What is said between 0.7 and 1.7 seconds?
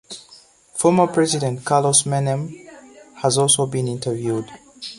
Former President